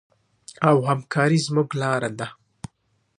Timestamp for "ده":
2.19-2.27